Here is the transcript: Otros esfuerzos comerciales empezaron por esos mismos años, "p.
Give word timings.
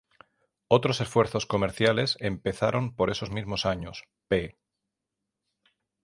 Otros 0.67 0.99
esfuerzos 0.99 1.45
comerciales 1.45 2.17
empezaron 2.21 2.95
por 2.95 3.11
esos 3.11 3.29
mismos 3.29 3.67
años, 3.67 4.05
"p. 4.27 4.57